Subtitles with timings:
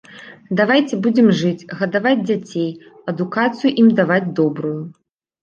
[0.59, 2.71] Давайце будзем жыць, гадаваць дзяцей,
[3.13, 4.75] адукацыю ім даваць добрую.